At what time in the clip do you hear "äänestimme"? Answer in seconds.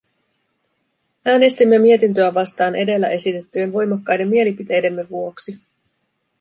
1.25-1.79